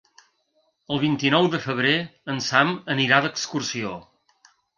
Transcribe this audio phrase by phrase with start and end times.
[0.95, 1.91] El vint-i-nou de febrer
[2.35, 3.95] en Sam anirà d'excursió.